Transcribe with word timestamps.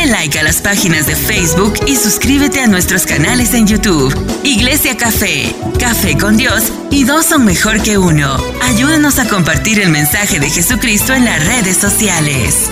Dale 0.00 0.12
like 0.12 0.38
a 0.38 0.42
las 0.42 0.62
páginas 0.62 1.06
de 1.06 1.14
Facebook 1.14 1.74
y 1.86 1.94
suscríbete 1.94 2.60
a 2.60 2.66
nuestros 2.66 3.04
canales 3.04 3.52
en 3.52 3.66
YouTube. 3.66 4.14
Iglesia 4.44 4.96
Café, 4.96 5.54
Café 5.78 6.16
con 6.16 6.38
Dios 6.38 6.72
y 6.90 7.04
dos 7.04 7.26
son 7.26 7.44
mejor 7.44 7.82
que 7.82 7.98
uno. 7.98 8.36
Ayúdanos 8.62 9.18
a 9.18 9.28
compartir 9.28 9.78
el 9.78 9.90
mensaje 9.90 10.40
de 10.40 10.48
Jesucristo 10.48 11.12
en 11.12 11.26
las 11.26 11.46
redes 11.46 11.76
sociales. 11.76 12.70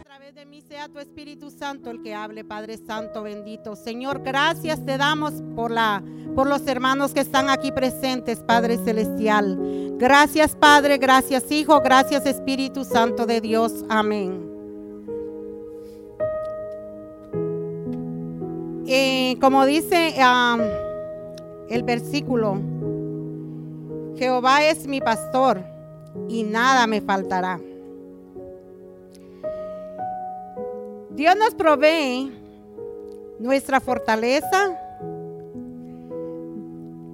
A 0.00 0.04
través 0.04 0.34
de 0.34 0.44
mí 0.44 0.60
sea 0.60 0.88
tu 0.88 0.98
Espíritu 0.98 1.50
Santo 1.50 1.90
el 1.90 2.02
que 2.02 2.14
hable, 2.14 2.44
Padre 2.44 2.76
Santo 2.76 3.22
bendito. 3.22 3.74
Señor, 3.74 4.22
gracias 4.22 4.84
te 4.84 4.98
damos 4.98 5.32
por 5.54 5.70
la 5.70 6.02
por 6.34 6.46
los 6.46 6.66
hermanos 6.66 7.14
que 7.14 7.20
están 7.20 7.48
aquí 7.48 7.72
presentes, 7.72 8.40
Padre 8.40 8.76
celestial. 8.84 9.56
Gracias, 9.96 10.54
Padre, 10.54 10.98
gracias, 10.98 11.50
Hijo, 11.50 11.80
gracias, 11.80 12.26
Espíritu 12.26 12.84
Santo 12.84 13.24
de 13.24 13.40
Dios. 13.40 13.72
Amén. 13.88 14.55
Eh, 18.88 19.36
como 19.40 19.66
dice 19.66 20.14
el 21.68 21.82
versículo, 21.82 22.56
Jehová 24.16 24.62
es 24.62 24.86
mi 24.86 25.00
pastor 25.00 25.60
y 26.28 26.44
nada 26.44 26.86
me 26.86 27.00
faltará. 27.00 27.58
Dios 31.10 31.34
nos 31.36 31.54
provee 31.54 32.32
nuestra 33.40 33.80
fortaleza, 33.80 34.78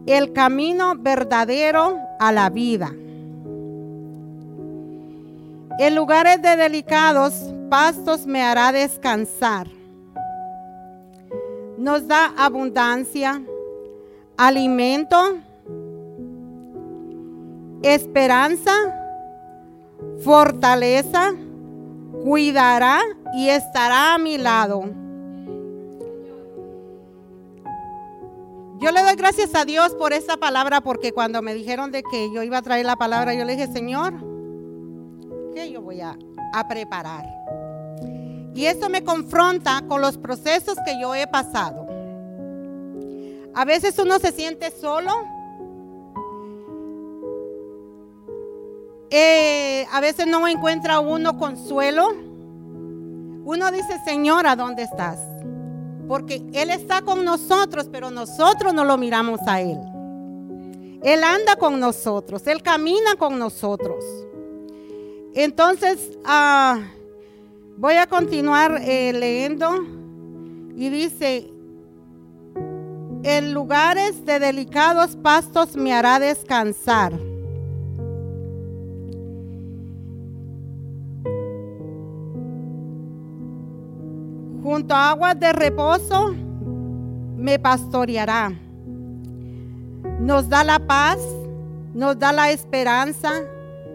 el 0.07 0.33
camino 0.33 0.95
verdadero 0.97 1.99
a 2.19 2.33
la 2.33 2.51
vida. 2.51 2.93
En 5.79 5.95
lugares 5.95 6.43
de 6.43 6.57
delicados 6.57 7.33
pastos 7.71 8.27
me 8.27 8.43
hará 8.43 8.73
descansar. 8.73 9.69
Nos 11.83 12.07
da 12.07 12.33
abundancia, 12.37 13.43
alimento, 14.37 15.17
esperanza, 17.83 18.71
fortaleza, 20.23 21.33
cuidará 22.23 23.01
y 23.35 23.49
estará 23.49 24.15
a 24.15 24.19
mi 24.19 24.39
lado. 24.39 24.83
Yo 28.79 28.93
le 28.93 29.03
doy 29.03 29.17
gracias 29.17 29.53
a 29.57 29.65
Dios 29.65 29.97
por 29.97 30.13
esa 30.13 30.37
palabra 30.37 30.83
porque 30.83 31.11
cuando 31.11 31.43
me 31.43 31.53
dijeron 31.53 31.91
de 31.91 32.05
que 32.05 32.33
yo 32.33 32.45
iba 32.45 32.59
a 32.59 32.63
traer 32.63 32.87
la 32.87 32.95
palabra, 32.95 33.35
yo 33.35 33.45
le 33.45 33.57
dije, 33.57 33.67
Señor, 33.67 34.15
¿qué 35.53 35.69
yo 35.73 35.83
voy 35.83 36.01
a 36.01 36.17
preparar? 36.69 37.42
Y 38.55 38.67
eso 38.67 38.89
me 38.89 39.03
confronta 39.03 39.83
con 39.89 40.01
los 40.01 40.19
procesos 40.19 40.77
que 40.85 41.01
yo 41.01 41.15
he 41.15 41.27
pasado. 41.27 41.87
A 43.55 43.65
veces 43.65 43.99
uno 43.99 44.19
se 44.19 44.33
siente 44.33 44.71
solo. 44.71 45.11
Eh, 49.11 49.87
a 49.93 50.01
veces 50.01 50.27
no 50.27 50.47
encuentra 50.49 51.01
uno 51.01 51.39
consuelo. 51.39 52.09
Uno 53.45 53.71
dice, 53.71 54.01
Señor, 54.05 54.47
¿a 54.47 54.57
dónde 54.57 54.83
estás? 54.83 55.19
Porque 56.09 56.43
Él 56.53 56.71
está 56.71 57.03
con 57.03 57.25
nosotros, 57.25 57.89
pero 57.91 58.11
nosotros 58.11 58.73
no 58.73 58.85
lo 58.85 58.97
miramos 58.97 59.41
a 59.47 59.61
Él. 59.61 59.79
Él 61.03 61.25
anda 61.25 61.57
con 61.57 61.81
nosotros, 61.81 62.47
Él 62.47 62.63
camina 62.63 63.17
con 63.19 63.39
nosotros. 63.39 64.05
Entonces, 65.35 66.17
ah, 66.25 66.81
voy 67.77 67.95
a 67.95 68.07
continuar 68.07 68.81
eh, 68.83 69.13
leyendo 69.13 69.71
y 70.77 70.89
dice, 70.89 71.53
en 73.25 73.55
lugares 73.55 74.25
de 74.25 74.39
delicados 74.39 75.17
pastos 75.17 75.77
me 75.77 75.93
hará 75.93 76.19
descansar. 76.19 77.13
Junto 84.63 84.95
a 84.95 85.11
aguas 85.11 85.39
de 85.39 85.53
reposo 85.53 86.35
me 87.37 87.59
pastoreará. 87.59 88.53
Nos 90.21 90.49
da 90.49 90.63
la 90.63 90.79
paz, 90.79 91.19
nos 91.95 92.19
da 92.19 92.33
la 92.33 92.51
esperanza, 92.51 93.31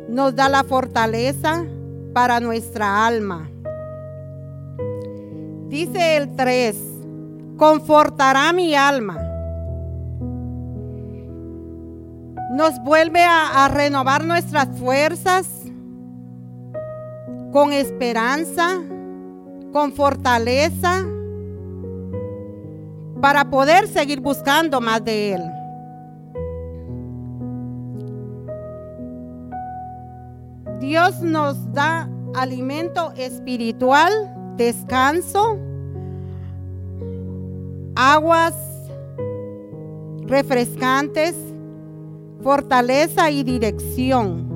nos 0.09 0.35
da 0.35 0.49
la 0.49 0.63
fortaleza 0.63 1.65
para 2.13 2.39
nuestra 2.39 3.05
alma. 3.07 3.49
Dice 5.69 6.17
el 6.17 6.35
3, 6.35 6.75
confortará 7.57 8.53
mi 8.53 8.75
alma. 8.75 9.17
Nos 12.51 12.79
vuelve 12.83 13.23
a, 13.23 13.65
a 13.65 13.67
renovar 13.67 14.23
nuestras 14.25 14.67
fuerzas 14.79 15.47
con 17.51 17.73
esperanza, 17.73 18.79
con 19.73 19.91
fortaleza 19.93 21.05
para 23.21 23.49
poder 23.49 23.87
seguir 23.87 24.21
buscando 24.21 24.79
más 24.79 25.03
de 25.03 25.33
Él. 25.33 25.41
Dios 30.79 31.21
nos 31.21 31.71
da 31.73 32.07
alimento 32.35 33.11
espiritual, 33.17 34.11
descanso, 34.57 35.57
aguas 37.95 38.53
refrescantes, 40.25 41.35
fortaleza 42.41 43.29
y 43.31 43.43
dirección 43.43 44.47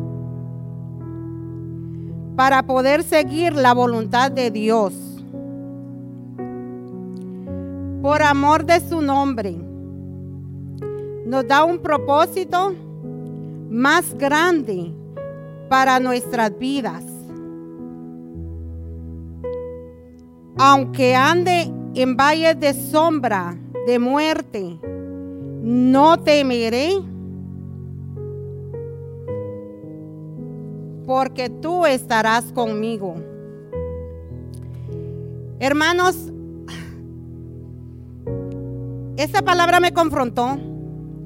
para 2.36 2.64
poder 2.64 3.04
seguir 3.04 3.54
la 3.54 3.74
voluntad 3.74 4.32
de 4.32 4.52
Dios. 4.52 4.94
Por 8.02 8.24
amor 8.24 8.66
de 8.66 8.80
su 8.80 9.02
nombre, 9.02 9.56
nos 11.26 11.48
da 11.48 11.64
un 11.64 11.80
propósito 11.80 12.74
más 13.70 14.16
grande 14.16 14.92
para 15.70 16.00
nuestras 16.00 16.58
vidas. 16.58 17.11
Aunque 20.58 21.16
ande 21.16 21.72
en 21.96 22.16
valles 22.16 22.60
de 22.60 22.74
sombra, 22.74 23.58
de 23.88 24.00
muerte, 24.00 24.80
no 25.62 26.18
temeré 26.18 26.94
porque 31.06 31.50
tú 31.50 31.86
estarás 31.86 32.52
conmigo. 32.54 33.16
Hermanos, 35.60 36.16
esta 39.18 39.42
palabra 39.42 39.80
me 39.80 39.92
confrontó. 39.94 40.58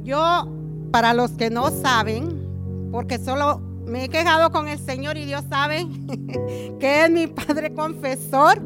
Yo, 0.03 0.47
para 0.91 1.14
los 1.14 1.31
que 1.31 1.50
no 1.50 1.69
saben, 1.69 2.90
porque 2.91 3.18
solo 3.18 3.62
me 3.85 4.06
he 4.06 4.09
quejado 4.09 4.52
con 4.52 4.68
el 4.68 4.80
Señor 4.80 5.18
y 5.18 5.25
Dios 5.25 5.44
sabe 5.50 5.88
que 6.80 7.06
es 7.06 7.12
mi 7.12 7.28
Padre 7.28 7.74
confesor, 7.74 8.62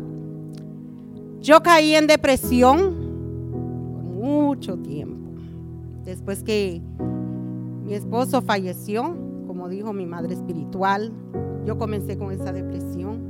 yo 1.42 1.62
caí 1.62 1.96
en 1.96 2.08
depresión 2.08 2.78
por 3.94 4.04
mucho 4.04 4.78
tiempo. 4.78 5.32
Después 6.04 6.44
que 6.44 6.82
mi 7.84 7.94
esposo 7.94 8.42
falleció, 8.42 9.16
como 9.48 9.70
dijo 9.70 9.94
mi 9.94 10.06
madre 10.06 10.34
espiritual, 10.34 11.12
yo 11.66 11.78
comencé 11.78 12.18
con 12.18 12.32
esa 12.32 12.52
depresión. 12.52 13.30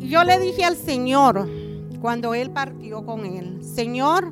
Y 0.00 0.08
yo 0.08 0.22
le 0.24 0.38
dije 0.38 0.64
al 0.64 0.76
Señor, 0.76 1.48
cuando 2.00 2.34
Él 2.34 2.50
partió 2.50 3.04
con 3.04 3.24
Él, 3.24 3.62
Señor, 3.62 4.30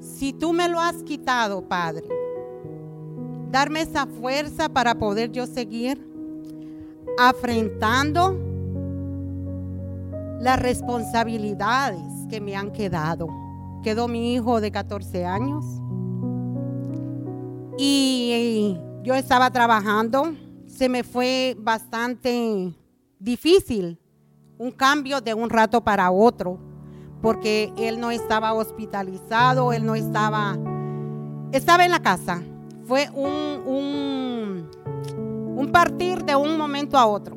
si 0.00 0.32
tú 0.32 0.52
me 0.52 0.68
lo 0.68 0.80
has 0.80 1.02
quitado, 1.02 1.62
Padre, 1.62 2.06
darme 3.50 3.80
esa 3.80 4.06
fuerza 4.06 4.68
para 4.68 4.94
poder 4.94 5.32
yo 5.32 5.46
seguir 5.46 6.06
afrentando 7.18 8.36
las 10.40 10.58
responsabilidades 10.60 12.02
que 12.28 12.40
me 12.40 12.56
han 12.56 12.72
quedado. 12.72 13.28
Quedó 13.82 14.08
mi 14.08 14.34
hijo 14.34 14.60
de 14.60 14.70
14 14.70 15.24
años 15.24 15.64
y 17.78 18.78
yo 19.02 19.14
estaba 19.14 19.50
trabajando, 19.50 20.34
se 20.66 20.88
me 20.88 21.04
fue 21.04 21.56
bastante 21.58 22.74
difícil 23.18 23.98
un 24.58 24.70
cambio 24.70 25.20
de 25.20 25.34
un 25.34 25.50
rato 25.50 25.84
para 25.84 26.10
otro, 26.10 26.58
porque 27.20 27.72
él 27.76 28.00
no 28.00 28.10
estaba 28.10 28.54
hospitalizado, 28.54 29.72
él 29.72 29.84
no 29.84 29.94
estaba, 29.94 30.56
estaba 31.52 31.84
en 31.84 31.90
la 31.90 32.00
casa. 32.00 32.42
Fue 32.86 33.10
un, 33.10 34.68
un 35.56 35.72
partir 35.72 36.24
de 36.24 36.34
un 36.34 36.56
momento 36.56 36.96
a 36.96 37.06
otro. 37.06 37.36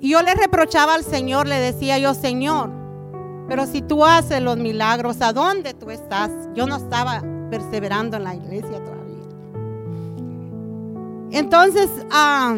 Y 0.00 0.10
yo 0.10 0.22
le 0.22 0.34
reprochaba 0.34 0.94
al 0.94 1.04
Señor, 1.04 1.46
le 1.46 1.56
decía 1.56 1.98
yo, 1.98 2.14
Señor, 2.14 2.70
pero 3.48 3.66
si 3.66 3.82
tú 3.82 4.04
haces 4.04 4.40
los 4.40 4.56
milagros, 4.56 5.20
¿a 5.20 5.32
dónde 5.32 5.74
tú 5.74 5.90
estás? 5.90 6.30
Yo 6.54 6.66
no 6.66 6.76
estaba 6.76 7.22
perseverando 7.50 8.16
en 8.16 8.24
la 8.24 8.34
iglesia 8.34 8.82
todavía. 8.82 9.24
Entonces, 11.32 11.90
ah, 12.10 12.56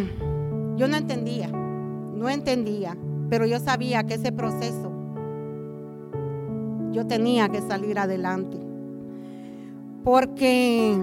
yo 0.77 0.87
no 0.89 0.97
entendía, 0.97 1.49
no 1.49 2.29
entendía, 2.29 2.97
pero 3.29 3.47
yo 3.47 3.59
sabía 3.59 4.05
que 4.05 4.15
ese 4.15 4.33
proceso 4.33 4.93
yo 6.93 7.07
tenía 7.07 7.49
que 7.49 7.61
salir 7.63 7.99
adelante. 7.99 8.59
Porque 10.05 10.97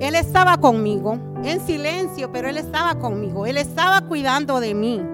Él 0.00 0.14
estaba 0.14 0.58
conmigo, 0.58 1.18
en 1.42 1.60
silencio, 1.60 2.30
pero 2.32 2.48
Él 2.48 2.56
estaba 2.56 2.98
conmigo, 2.98 3.46
Él 3.46 3.56
estaba 3.56 4.02
cuidando 4.02 4.60
de 4.60 4.74
mí. 4.74 5.13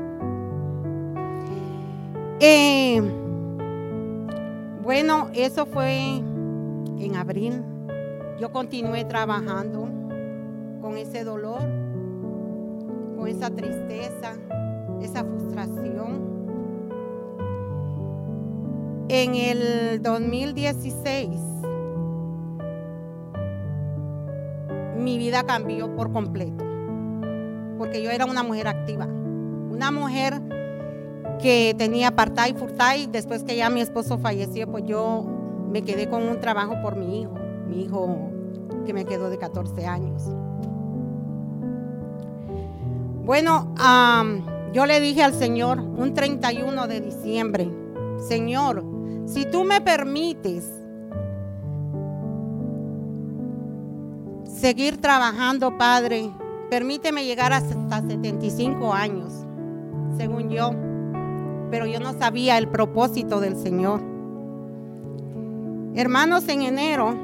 Eh, 2.43 3.03
bueno, 4.83 5.29
eso 5.35 5.67
fue 5.67 5.93
en 6.17 7.15
abril. 7.15 7.63
Yo 8.41 8.51
continué 8.51 9.05
trabajando 9.05 9.87
con 10.81 10.97
ese 10.97 11.23
dolor, 11.23 11.61
con 13.19 13.29
esa 13.29 13.51
tristeza, 13.51 14.39
esa 15.03 15.23
frustración. 15.23 16.31
En 19.11 19.35
el 19.35 20.01
2016, 20.01 21.29
mi 24.97 25.19
vida 25.19 25.43
cambió 25.43 25.95
por 25.95 26.11
completo, 26.11 26.65
porque 27.77 28.03
yo 28.03 28.11
era 28.11 28.25
una 28.25 28.43
mujer 28.43 28.67
activa, 28.67 29.05
una 29.05 29.91
mujer 29.91 30.41
que 31.43 31.75
tenía 31.77 32.15
part-time, 32.15 32.59
full-time. 32.59 33.09
Después 33.11 33.43
que 33.43 33.57
ya 33.57 33.71
mi 33.71 33.81
esposo 33.81 34.19
falleció, 34.19 34.71
pues 34.71 34.85
yo 34.87 35.25
me 35.71 35.83
quedé 35.83 36.09
con 36.09 36.23
un 36.29 36.41
trabajo 36.41 36.75
por 36.83 36.97
mi 36.97 37.21
hijo, 37.21 37.35
mi 37.69 37.83
hijo 37.83 38.31
que 38.85 38.93
me 38.93 39.05
quedó 39.05 39.31
de 39.31 39.39
14 39.39 39.87
años. 39.87 40.25
Bueno, 43.25 43.73
yo 44.73 44.87
le 44.87 45.01
dije 45.01 45.23
al 45.23 45.35
Señor 45.35 45.79
un 45.79 46.15
31 46.15 46.87
de 46.89 47.01
diciembre, 47.01 47.71
Señor, 48.19 48.85
si 49.27 49.45
tú 49.47 49.65
me 49.65 49.81
permites 49.81 50.69
seguir 54.45 55.01
trabajando, 55.01 55.79
Padre, 55.79 56.31
permíteme 56.69 57.25
llegar 57.25 57.53
hasta 57.53 58.03
75 58.03 58.93
años, 58.93 59.33
según 60.17 60.51
yo 60.51 60.73
pero 61.71 61.87
yo 61.87 62.01
no 62.01 62.13
sabía 62.19 62.59
el 62.59 62.69
propósito 62.69 63.41
del 63.41 63.57
Señor. 63.57 64.01
Hermanos, 65.95 66.49
en 66.49 66.63
enero 66.63 67.15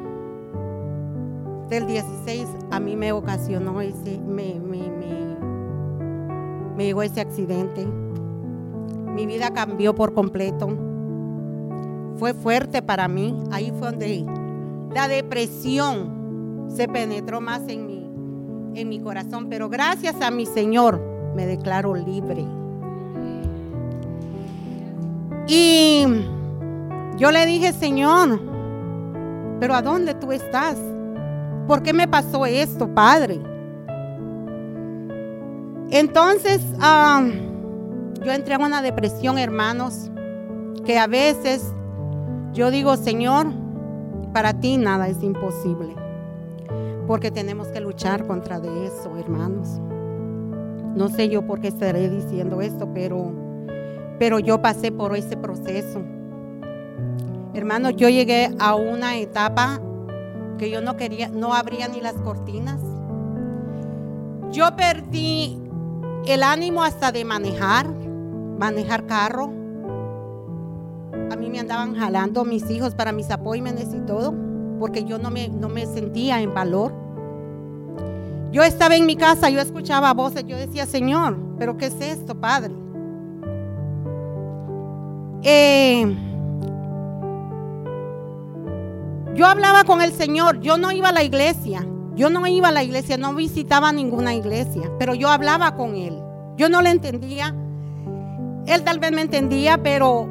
del 1.69 1.87
16 1.87 2.47
a 2.71 2.81
mí 2.81 2.97
me 2.97 3.13
ocasionó 3.13 3.81
ese, 3.81 4.19
me, 4.19 4.61
llegó 6.79 7.03
ese 7.03 7.21
accidente. 7.21 7.87
Mi 9.15 9.27
vida 9.27 9.53
cambió 9.53 9.95
por 9.95 10.15
completo. 10.15 10.69
Fue 12.17 12.35
fuerte 12.35 12.83
para 12.83 13.09
mí. 13.09 13.35
Ahí 13.51 13.73
fue 13.79 13.91
donde 13.91 14.25
la 14.95 15.09
depresión 15.09 16.67
se 16.69 16.89
penetró 16.89 17.41
más 17.41 17.63
en 17.69 17.97
en 18.77 18.89
mi 18.89 19.01
corazón. 19.01 19.49
Pero 19.49 19.69
gracias 19.69 20.21
a 20.21 20.31
mi 20.31 20.47
Señor 20.47 21.01
me 21.35 21.47
declaro 21.47 21.95
libre. 21.95 22.45
Y 25.49 26.05
yo 27.19 27.31
le 27.31 27.47
dije, 27.47 27.73
Señor, 27.73 28.41
pero 29.61 29.75
¿a 29.75 29.83
dónde 29.83 30.15
tú 30.15 30.33
estás? 30.33 30.77
¿Por 31.69 31.83
qué 31.83 31.93
me 31.93 32.09
pasó 32.09 32.47
esto, 32.47 32.89
Padre? 32.89 33.41
Entonces, 35.91 36.63
ah, 36.81 37.25
yo 38.25 38.33
entré 38.33 38.55
en 38.55 38.63
una 38.63 38.83
depresión, 38.83 39.39
hermanos, 39.39 40.11
que 40.85 40.99
a 40.99 41.07
veces 41.07 41.73
yo 42.53 42.71
digo, 42.71 42.97
Señor, 42.97 43.47
para 44.33 44.53
ti 44.53 44.77
nada 44.79 45.09
es 45.09 45.23
imposible, 45.23 45.95
porque 47.07 47.31
tenemos 47.31 47.69
que 47.69 47.81
luchar 47.81 48.27
contra 48.27 48.57
eso, 48.57 49.17
hermanos. 49.17 49.81
No 50.97 51.09
sé 51.09 51.29
yo 51.29 51.47
por 51.47 51.61
qué 51.61 51.69
estaré 51.69 52.09
diciendo 52.09 52.61
esto, 52.61 52.89
pero 52.93 53.46
pero 54.19 54.39
yo 54.39 54.61
pasé 54.63 54.93
por 54.93 55.17
ese 55.17 55.37
proceso. 55.37 56.03
Hermano, 57.55 57.91
yo 57.91 58.09
llegué 58.09 58.55
a 58.59 58.75
una 58.75 59.17
etapa 59.17 59.81
que 60.59 60.71
yo 60.71 60.81
no 60.81 60.97
quería, 60.97 61.29
no 61.29 61.55
abría 61.55 61.89
ni 61.89 62.01
las 62.01 62.15
cortinas. 62.15 62.81
Yo 64.51 64.75
perdí 64.77 65.59
el 66.27 66.43
ánimo 66.43 66.83
hasta 66.83 67.13
de 67.13 67.25
manejar, 67.25 67.89
manejar 68.59 69.07
carro. 69.07 69.53
A 71.31 71.37
mí 71.37 71.51
me 71.51 71.61
andaban 71.61 71.95
jalando 71.95 72.45
mis 72.45 72.71
hijos 72.71 72.95
para 72.95 73.13
mis 73.13 73.31
apóymenes 73.31 73.93
y 73.95 74.01
todo, 74.01 74.35
porque 74.79 75.05
yo 75.05 75.19
no 75.19 75.31
me, 75.31 75.49
no 75.49 75.69
me 75.69 75.87
sentía 75.87 76.41
en 76.41 76.55
valor. 76.55 76.93
Yo 78.53 78.63
estaba 78.63 78.97
en 78.97 79.07
mi 79.07 79.17
casa, 79.17 79.51
yo 79.51 79.61
escuchaba 79.61 80.15
voces, 80.15 80.45
yo 80.47 80.57
decía, 80.57 80.87
Señor, 80.87 81.37
pero 81.59 81.77
¿qué 81.77 81.87
es 81.87 82.01
esto, 82.01 82.35
Padre? 82.35 82.86
Eh, 85.49 86.05
yo 89.37 89.47
hablaba 89.47 89.85
con 89.85 90.03
el 90.03 90.13
Señor, 90.13 90.59
yo 90.59 90.77
no 90.77 90.91
iba 90.91 91.11
a 91.11 91.13
la 91.13 91.23
iglesia, 91.23 91.87
yo 92.17 92.31
no 92.31 92.45
iba 92.49 92.67
a 92.67 92.73
la 92.73 92.83
iglesia, 92.83 93.17
no 93.17 93.33
visitaba 93.33 93.93
ninguna 93.93 94.35
iglesia, 94.35 94.91
pero 94.99 95.15
yo 95.15 95.29
hablaba 95.29 95.77
con 95.77 95.95
Él. 95.95 96.19
Yo 96.57 96.69
no 96.69 96.83
le 96.83 96.91
entendía, 96.91 97.55
Él 98.67 98.83
tal 98.83 98.99
vez 98.99 99.13
me 99.13 99.21
entendía, 99.21 99.81
pero 99.81 100.29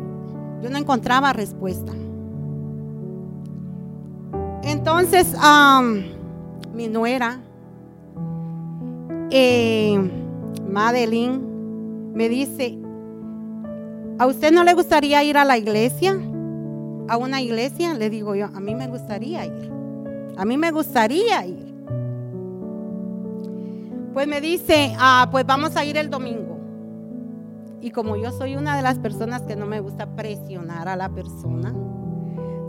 yo 0.61 0.69
no 0.69 0.77
encontraba 0.77 1.31
respuesta. 1.31 1.93
Entonces, 4.63 5.33
mi 6.73 6.89
nuera, 6.89 7.39
eh, 9.31 9.97
Madeline, 10.69 11.41
me 12.13 12.27
dice, 12.27 12.79
¿A 14.17 14.27
usted 14.27 14.53
no 14.53 14.63
le 14.63 14.73
gustaría 14.73 15.21
ir 15.23 15.37
a 15.37 15.43
la 15.43 15.57
iglesia? 15.57 16.17
¿A 17.09 17.17
una 17.17 17.41
iglesia? 17.41 17.93
Le 17.93 18.09
digo 18.09 18.33
yo, 18.33 18.45
a 18.45 18.59
mí 18.61 18.73
me 18.73 18.87
gustaría 18.87 19.45
ir. 19.45 19.71
A 20.37 20.45
mí 20.45 20.57
me 20.57 20.71
gustaría 20.71 21.45
ir. 21.45 21.75
Pues 24.13 24.25
me 24.25 24.39
dice, 24.39 24.95
ah, 24.97 25.27
pues 25.29 25.45
vamos 25.45 25.75
a 25.75 25.83
ir 25.83 25.97
el 25.97 26.09
domingo. 26.09 26.57
Y 27.81 27.91
como 27.91 28.15
yo 28.15 28.31
soy 28.31 28.55
una 28.55 28.77
de 28.77 28.83
las 28.83 28.99
personas 28.99 29.41
que 29.41 29.57
no 29.57 29.65
me 29.65 29.81
gusta 29.81 30.05
presionar 30.15 30.87
a 30.87 30.95
la 30.95 31.09
persona, 31.09 31.75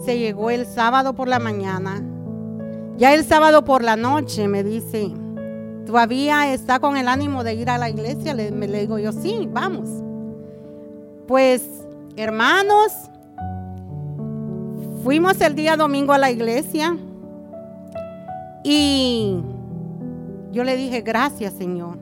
se 0.05 0.19
llegó 0.19 0.51
el 0.51 0.67
sábado 0.67 1.15
por 1.15 1.29
la 1.29 1.39
mañana. 1.39 2.03
Ya 2.97 3.15
el 3.15 3.25
sábado 3.25 3.65
por 3.65 3.85
la 3.85 3.95
noche 3.95 4.49
me 4.49 4.65
dice, 4.65 5.13
¿todavía 5.87 6.53
está 6.53 6.81
con 6.81 6.97
el 6.97 7.07
ánimo 7.07 7.45
de 7.45 7.55
ir 7.55 7.71
a 7.71 7.79
la 7.79 7.89
iglesia? 7.89 8.35
Le, 8.35 8.51
le 8.51 8.81
digo 8.81 8.99
yo, 8.99 9.13
sí, 9.13 9.49
vamos. 9.51 10.03
Pues, 11.27 11.85
hermanos, 12.17 13.11
fuimos 15.03 15.41
el 15.41 15.57
día 15.57 15.77
domingo 15.77 16.13
a 16.13 16.19
la 16.19 16.31
iglesia 16.31 16.97
y 18.63 19.43
yo 20.53 20.63
le 20.63 20.77
dije, 20.77 21.01
gracias 21.01 21.55
Señor, 21.55 21.99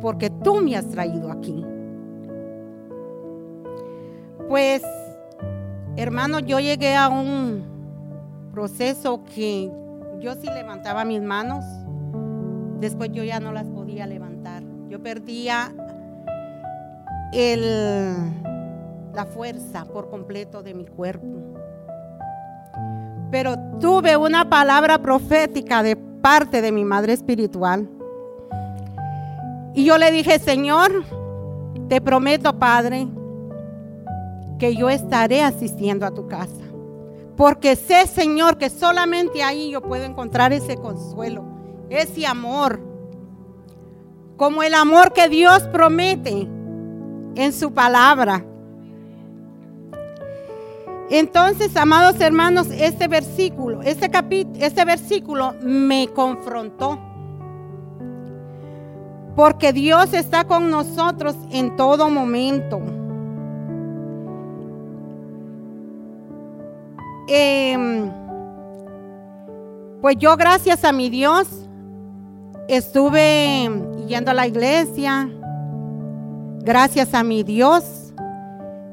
porque 0.00 0.30
tú 0.30 0.56
me 0.56 0.74
has 0.74 0.88
traído 0.88 1.30
aquí. 1.30 1.62
Pues, 4.48 4.82
hermano, 5.96 6.40
yo 6.40 6.60
llegué 6.60 6.96
a 6.96 7.10
un 7.10 7.62
proceso 8.52 9.22
que 9.34 9.70
yo 10.18 10.34
sí 10.34 10.46
levantaba 10.46 11.04
mis 11.04 11.20
manos, 11.20 11.62
después 12.80 13.12
yo 13.12 13.22
ya 13.22 13.38
no 13.38 13.52
las 13.52 13.66
podía 13.68 14.06
levantar. 14.06 14.62
Yo 14.88 15.02
perdía 15.02 15.72
el, 17.32 18.14
la 19.14 19.26
fuerza 19.26 19.84
por 19.86 20.10
completo 20.10 20.62
de 20.62 20.74
mi 20.74 20.86
cuerpo. 20.86 21.26
Pero 23.30 23.56
tuve 23.80 24.16
una 24.16 24.48
palabra 24.48 24.98
profética 24.98 25.82
de 25.82 25.96
parte 25.96 26.60
de 26.60 26.72
mi 26.72 26.84
madre 26.84 27.12
espiritual. 27.12 27.88
Y 29.74 29.84
yo 29.84 29.98
le 29.98 30.10
dije, 30.10 30.38
Señor, 30.38 31.04
te 31.88 32.00
prometo, 32.00 32.58
Padre, 32.58 33.06
que 34.58 34.74
yo 34.74 34.90
estaré 34.90 35.42
asistiendo 35.42 36.04
a 36.06 36.10
tu 36.10 36.26
casa. 36.26 36.64
Porque 37.36 37.76
sé, 37.76 38.06
Señor, 38.06 38.58
que 38.58 38.68
solamente 38.68 39.42
ahí 39.42 39.70
yo 39.70 39.80
puedo 39.80 40.04
encontrar 40.04 40.52
ese 40.52 40.76
consuelo 40.76 41.50
ese 41.90 42.24
amor, 42.24 42.80
como 44.36 44.62
el 44.62 44.74
amor 44.74 45.12
que 45.12 45.28
Dios 45.28 45.64
promete 45.64 46.48
en 47.34 47.52
su 47.52 47.72
palabra. 47.72 48.44
Entonces, 51.10 51.76
amados 51.76 52.20
hermanos, 52.20 52.68
este 52.70 53.08
versículo, 53.08 53.82
este 53.82 54.08
capítulo, 54.10 54.64
este 54.64 54.84
versículo 54.84 55.54
me 55.60 56.08
confrontó. 56.08 56.98
Porque 59.34 59.72
Dios 59.72 60.12
está 60.12 60.44
con 60.44 60.70
nosotros 60.70 61.34
en 61.50 61.74
todo 61.76 62.10
momento. 62.10 62.80
Em, 67.26 68.10
pues 70.00 70.16
yo 70.18 70.36
gracias 70.36 70.84
a 70.84 70.92
mi 70.92 71.10
Dios 71.10 71.48
estuve 72.68 73.68
yendo 74.06 74.30
a 74.30 74.34
la 74.34 74.46
iglesia. 74.46 75.28
Gracias 76.62 77.14
a 77.14 77.22
mi 77.22 77.42
Dios 77.42 78.00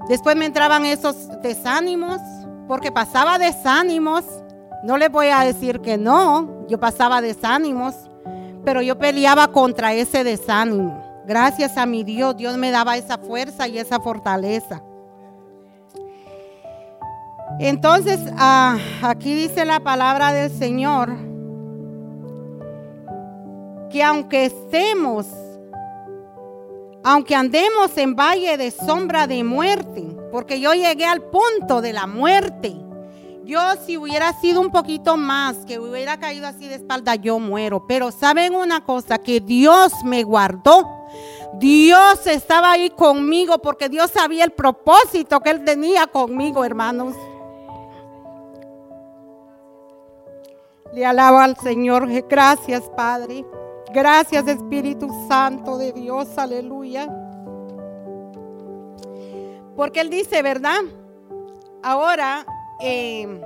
Después 0.08 0.38
me 0.38 0.46
entraban 0.46 0.86
esos 0.86 1.28
desánimos, 1.42 2.22
porque 2.68 2.92
pasaba 2.92 3.38
desánimos. 3.38 4.24
No 4.84 4.98
les 4.98 5.12
voy 5.12 5.28
a 5.28 5.42
decir 5.42 5.82
que 5.82 5.98
no, 5.98 6.66
yo 6.68 6.80
pasaba 6.80 7.22
desánimos, 7.22 7.94
pero 8.64 8.82
yo 8.82 8.98
peleaba 8.98 9.50
contra 9.50 9.94
ese 9.94 10.24
desánimo. 10.24 11.04
Gracias 11.26 11.78
a 11.78 11.86
mi 11.86 12.06
Dios, 12.06 12.38
Dios 12.38 12.58
me 12.58 12.72
daba 12.72 12.96
esa 12.96 13.18
fuerza 13.18 13.68
y 13.68 13.80
esa 13.80 14.00
fortaleza. 14.00 14.82
Entonces, 17.60 18.20
ah, 18.38 18.78
aquí 19.02 19.34
dice 19.34 19.66
la 19.66 19.82
palabra 19.82 20.32
del 20.32 20.52
Señor, 20.52 21.10
que 23.90 24.04
aunque 24.04 24.46
estemos 24.46 25.28
aunque 27.10 27.36
andemos 27.36 27.98
en 27.98 28.18
valle 28.18 28.58
de 28.58 28.70
sombra 28.70 29.28
de 29.28 29.42
muerte, 29.42 30.04
porque 30.30 30.60
yo 30.60 30.74
llegué 30.74 31.06
al 31.06 31.22
punto 31.22 31.80
de 31.80 31.94
la 31.94 32.06
muerte. 32.06 32.76
Yo 33.46 33.62
si 33.86 33.96
hubiera 33.96 34.34
sido 34.34 34.60
un 34.60 34.72
poquito 34.72 35.16
más, 35.16 35.56
que 35.66 35.80
hubiera 35.80 36.20
caído 36.20 36.46
así 36.46 36.68
de 36.68 36.76
espalda, 36.76 37.16
yo 37.16 37.40
muero. 37.40 37.88
Pero 37.88 38.12
saben 38.12 38.54
una 38.54 38.84
cosa, 38.84 39.20
que 39.20 39.40
Dios 39.40 39.94
me 40.04 40.24
guardó. 40.24 41.08
Dios 41.54 42.28
estaba 42.28 42.74
ahí 42.74 42.90
conmigo 42.90 43.60
porque 43.60 43.88
Dios 43.88 44.12
sabía 44.12 44.44
el 44.44 44.52
propósito 44.52 45.40
que 45.40 45.52
Él 45.52 45.64
tenía 45.64 46.08
conmigo, 46.08 46.66
hermanos. 46.66 47.16
Le 50.94 51.06
alabo 51.06 51.38
al 51.38 51.56
Señor. 51.56 52.06
Gracias, 52.28 52.84
Padre. 52.98 53.46
Gracias 53.98 54.48
Espíritu 54.48 55.10
Santo 55.28 55.76
de 55.76 55.92
Dios, 55.92 56.38
aleluya. 56.38 57.08
Porque 59.76 60.02
Él 60.02 60.12
dice, 60.12 60.44
¿verdad? 60.44 60.82
Ahora, 61.82 62.46
eh, 62.80 63.42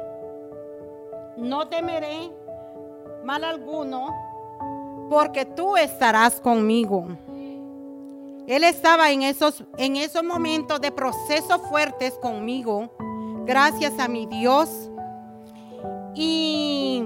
no 1.37 1.69
temeré 1.69 2.29
mal 3.23 3.45
alguno, 3.45 4.13
porque 5.09 5.45
tú 5.45 5.77
estarás 5.77 6.41
conmigo. 6.41 7.07
Él 8.45 8.65
estaba 8.65 9.09
en 9.09 9.21
esos, 9.21 9.63
en 9.77 9.95
esos 9.95 10.21
momentos 10.21 10.81
de 10.81 10.91
procesos 10.91 11.61
fuertes 11.69 12.15
conmigo, 12.15 12.91
gracias 13.45 13.97
a 13.99 14.09
mi 14.09 14.25
Dios. 14.25 14.91
Y 16.13 17.05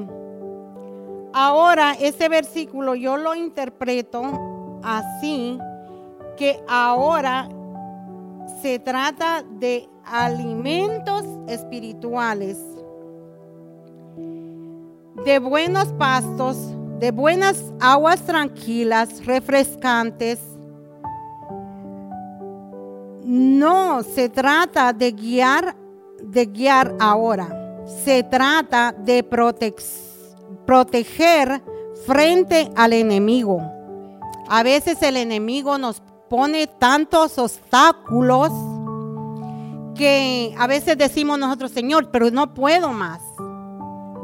Ahora, 1.38 1.98
ese 2.00 2.30
versículo 2.30 2.96
yo 2.96 3.18
lo 3.18 3.36
interpreto 3.36 4.80
así, 4.82 5.60
que 6.38 6.64
ahora 6.66 7.50
se 8.62 8.80
trata 8.80 9.44
de 9.44 9.90
alimentos 10.06 11.26
espirituales, 11.50 12.58
de 15.26 15.40
buenos 15.40 15.92
pastos, 15.98 16.56
de 17.00 17.12
buenas 17.12 17.74
aguas 17.82 18.22
tranquilas, 18.22 19.26
refrescantes. 19.26 20.40
No 23.26 24.04
se 24.04 24.30
trata 24.30 24.94
de 24.94 25.12
guiar, 25.12 25.76
de 26.24 26.46
guiar 26.46 26.96
ahora. 26.98 27.84
Se 28.06 28.24
trata 28.24 28.96
de 28.98 29.22
protección 29.22 30.15
proteger 30.66 31.64
frente 32.06 32.72
al 32.76 32.94
enemigo. 32.94 33.62
A 34.48 34.64
veces 34.64 35.02
el 35.02 35.18
enemigo 35.18 35.78
nos 35.78 36.02
pone 36.30 36.68
tantos 36.68 37.38
obstáculos 37.38 38.52
que 39.96 40.54
a 40.58 40.68
veces 40.68 40.98
decimos 40.98 41.40
nosotros, 41.40 41.72
Señor, 41.72 42.12
pero 42.12 42.30
no 42.30 42.54
puedo 42.54 42.90
más. 42.90 43.22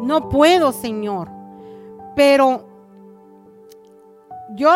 No 0.02 0.30
puedo, 0.30 0.72
Señor. 0.72 1.30
Pero 2.16 2.68
yo 4.56 4.74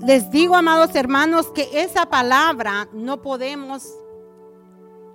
les 0.00 0.30
digo, 0.30 0.56
amados 0.56 0.94
hermanos, 0.94 1.48
que 1.48 1.68
esa 1.82 2.06
palabra 2.06 2.88
no 2.92 3.20
podemos 3.20 3.86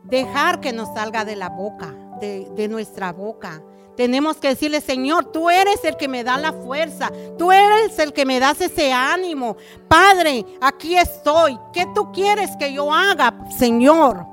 dejar 0.04 0.60
que 0.60 0.74
nos 0.74 0.94
salga 0.94 1.26
de 1.26 1.36
la 1.36 1.50
boca, 1.50 1.96
de, 2.20 2.50
de 2.56 2.68
nuestra 2.68 3.12
boca. 3.12 3.64
Tenemos 4.00 4.38
que 4.38 4.48
decirle, 4.48 4.80
Señor, 4.80 5.26
tú 5.26 5.50
eres 5.50 5.84
el 5.84 5.98
que 5.98 6.08
me 6.08 6.24
da 6.24 6.38
la 6.38 6.54
fuerza, 6.54 7.12
tú 7.38 7.52
eres 7.52 8.00
el 8.00 8.14
que 8.14 8.26
me 8.26 8.40
das 8.40 8.62
ese 8.62 8.94
ánimo. 8.94 9.58
Padre, 9.90 10.46
aquí 10.62 10.96
estoy. 10.96 11.60
¿Qué 11.74 11.86
tú 11.94 12.10
quieres 12.14 12.50
que 12.58 12.72
yo 12.72 12.94
haga, 12.94 13.34
Señor? 13.58 14.26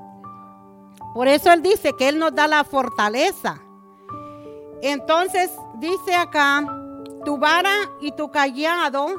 Por 1.12 1.26
eso 1.26 1.50
Él 1.50 1.62
dice 1.62 1.92
que 1.98 2.10
Él 2.10 2.16
nos 2.20 2.32
da 2.32 2.46
la 2.46 2.62
fortaleza. 2.62 3.60
Entonces 4.82 5.50
dice 5.80 6.14
acá, 6.14 6.64
tu 7.24 7.36
vara 7.36 7.74
y 8.00 8.12
tu 8.12 8.30
callado 8.30 9.16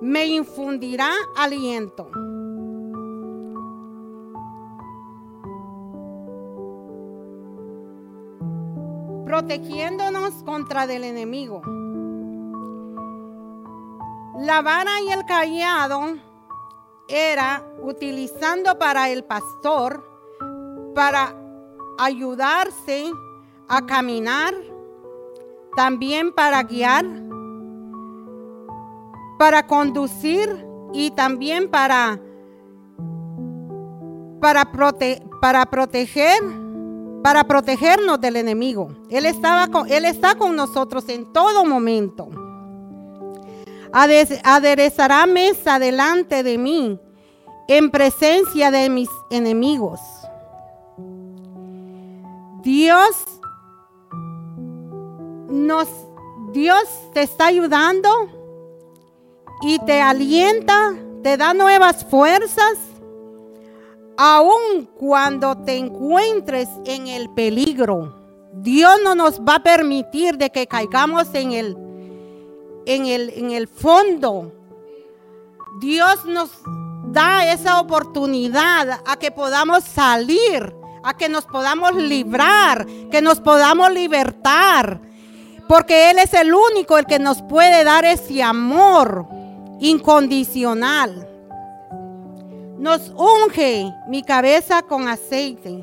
me 0.00 0.26
infundirá 0.26 1.10
aliento. 1.36 2.08
Protegiéndonos 9.26 10.44
contra 10.44 10.86
del 10.86 11.02
enemigo. 11.02 11.60
La 14.38 14.62
vara 14.62 15.00
y 15.00 15.10
el 15.10 15.24
callado 15.26 16.14
era 17.08 17.64
utilizando 17.82 18.78
para 18.78 19.10
el 19.10 19.24
pastor 19.24 20.08
para 20.94 21.34
ayudarse 21.98 23.10
a 23.68 23.84
caminar, 23.84 24.54
también 25.74 26.32
para 26.32 26.62
guiar, 26.62 27.04
para 29.40 29.66
conducir 29.66 30.64
y 30.92 31.10
también 31.10 31.68
para 31.68 32.20
para, 34.40 34.70
para 35.40 35.66
proteger 35.66 36.65
para 37.26 37.42
protegernos 37.42 38.20
del 38.20 38.36
enemigo. 38.36 38.88
Él, 39.10 39.26
está 39.26 40.36
con 40.38 40.54
nosotros 40.54 41.08
en 41.08 41.32
todo 41.32 41.64
momento. 41.64 42.28
aderezará 43.90 45.26
mesa 45.26 45.80
delante 45.80 46.44
de 46.44 46.56
mí 46.56 47.00
en 47.66 47.90
presencia 47.90 48.70
de 48.70 48.88
mis 48.88 49.08
enemigos. 49.30 49.98
Dios 52.62 53.24
nos 55.48 55.88
Dios 56.52 56.84
te 57.12 57.22
está 57.22 57.46
ayudando 57.46 58.08
y 59.62 59.80
te 59.80 60.00
alienta, 60.00 60.94
te 61.24 61.36
da 61.36 61.54
nuevas 61.54 62.04
fuerzas 62.04 62.78
aun 64.16 64.86
cuando 64.98 65.56
te 65.56 65.76
encuentres 65.76 66.68
en 66.84 67.08
el 67.08 67.30
peligro, 67.30 68.14
Dios 68.52 68.98
no 69.04 69.14
nos 69.14 69.40
va 69.40 69.56
a 69.56 69.62
permitir 69.62 70.38
de 70.38 70.50
que 70.50 70.66
caigamos 70.66 71.28
en 71.34 71.52
el, 71.52 71.76
en 72.86 73.06
el, 73.06 73.30
en 73.30 73.50
el 73.50 73.68
fondo. 73.68 74.52
Dios 75.78 76.24
nos 76.24 76.50
da 77.12 77.52
esa 77.52 77.80
oportunidad 77.80 79.00
a 79.06 79.16
que 79.16 79.30
podamos 79.30 79.84
salir, 79.84 80.74
a 81.02 81.14
que 81.16 81.28
nos 81.28 81.44
podamos 81.44 81.94
librar, 81.94 82.86
que 83.10 83.20
nos 83.20 83.40
podamos 83.40 83.90
libertar. 83.92 85.00
Porque 85.68 86.10
Él 86.10 86.18
es 86.18 86.32
el 86.32 86.54
único 86.54 86.96
el 86.96 87.06
que 87.06 87.18
nos 87.18 87.42
puede 87.42 87.84
dar 87.84 88.04
ese 88.04 88.42
amor 88.42 89.26
incondicional. 89.80 91.25
Nos 92.78 93.10
unge 93.16 93.92
mi 94.06 94.22
cabeza 94.22 94.82
con 94.82 95.08
aceite. 95.08 95.82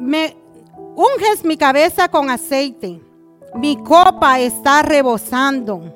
Me 0.00 0.36
unges 0.96 1.44
mi 1.44 1.56
cabeza 1.56 2.08
con 2.08 2.28
aceite. 2.28 3.00
Mi 3.54 3.76
copa 3.82 4.40
está 4.40 4.82
rebosando. 4.82 5.94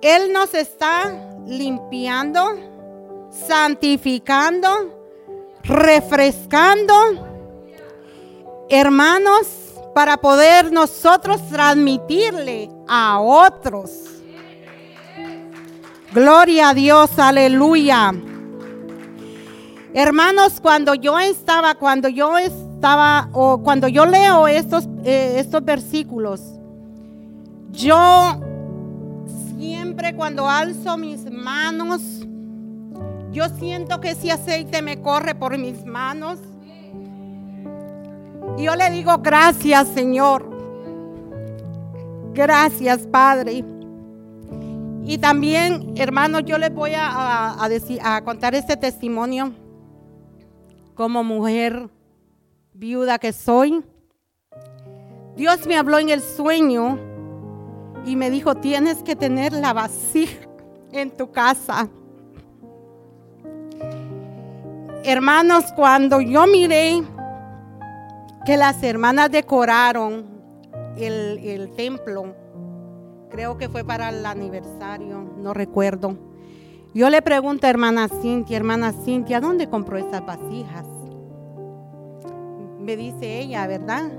Él 0.00 0.32
nos 0.32 0.54
está 0.54 1.36
limpiando, 1.46 2.40
santificando, 3.30 4.68
refrescando. 5.62 6.94
Hermanos, 8.70 9.46
para 9.94 10.16
poder 10.16 10.72
nosotros 10.72 11.46
transmitirle 11.48 12.70
a 12.88 13.20
otros. 13.20 14.09
Gloria 16.12 16.70
a 16.70 16.74
Dios, 16.74 17.16
aleluya. 17.20 18.12
Hermanos, 19.94 20.60
cuando 20.60 20.94
yo 20.94 21.20
estaba, 21.20 21.76
cuando 21.76 22.08
yo 22.08 22.36
estaba, 22.36 23.28
o 23.32 23.62
cuando 23.62 23.86
yo 23.86 24.06
leo 24.06 24.48
estos, 24.48 24.88
eh, 25.04 25.36
estos 25.38 25.64
versículos, 25.64 26.40
yo 27.70 28.40
siempre 29.56 30.16
cuando 30.16 30.48
alzo 30.48 30.96
mis 30.96 31.30
manos, 31.30 32.02
yo 33.30 33.48
siento 33.60 34.00
que 34.00 34.10
ese 34.10 34.32
aceite 34.32 34.82
me 34.82 35.00
corre 35.00 35.36
por 35.36 35.56
mis 35.58 35.84
manos. 35.84 36.40
Y 38.58 38.64
yo 38.64 38.74
le 38.74 38.90
digo 38.90 39.18
gracias, 39.18 39.86
Señor. 39.94 40.50
Gracias, 42.34 43.06
Padre. 43.06 43.64
Y 45.10 45.18
también, 45.18 45.94
hermanos, 45.96 46.44
yo 46.46 46.56
les 46.56 46.72
voy 46.72 46.92
a, 46.94 47.66
decir, 47.68 47.98
a 48.00 48.22
contar 48.22 48.54
este 48.54 48.76
testimonio 48.76 49.52
como 50.94 51.24
mujer 51.24 51.90
viuda 52.74 53.18
que 53.18 53.32
soy. 53.32 53.84
Dios 55.34 55.66
me 55.66 55.76
habló 55.76 55.98
en 55.98 56.10
el 56.10 56.22
sueño 56.22 56.96
y 58.06 58.14
me 58.14 58.30
dijo, 58.30 58.54
tienes 58.54 59.02
que 59.02 59.16
tener 59.16 59.52
la 59.52 59.72
vasija 59.72 60.46
en 60.92 61.10
tu 61.10 61.32
casa. 61.32 61.88
Hermanos, 65.02 65.64
cuando 65.74 66.20
yo 66.20 66.46
miré 66.46 67.02
que 68.46 68.56
las 68.56 68.80
hermanas 68.84 69.28
decoraron 69.32 70.24
el, 70.96 71.36
el 71.38 71.74
templo, 71.74 72.36
creo 73.30 73.56
que 73.56 73.68
fue 73.68 73.84
para 73.84 74.10
el 74.10 74.26
aniversario, 74.26 75.24
no 75.38 75.54
recuerdo. 75.54 76.16
Yo 76.92 77.08
le 77.08 77.22
pregunto 77.22 77.66
a 77.66 77.70
hermana 77.70 78.08
Cintia, 78.08 78.56
hermana 78.56 78.92
Cintia, 78.92 79.40
¿dónde 79.40 79.68
compró 79.68 79.96
esas 79.96 80.26
vasijas? 80.26 80.84
Me 82.80 82.96
dice 82.96 83.38
ella, 83.38 83.66
¿verdad? 83.66 84.10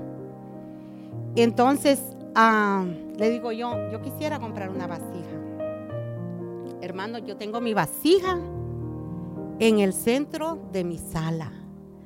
Entonces 1.36 2.00
ah, 2.34 2.84
le 3.16 3.30
digo 3.30 3.52
yo, 3.52 3.90
yo 3.90 4.00
quisiera 4.00 4.38
comprar 4.38 4.70
una 4.70 4.86
vasija. 4.86 5.10
Hermano, 6.80 7.18
yo 7.18 7.36
tengo 7.36 7.60
mi 7.60 7.74
vasija 7.74 8.38
en 9.58 9.78
el 9.78 9.92
centro 9.92 10.58
de 10.72 10.82
mi 10.84 10.98
sala. 10.98 11.52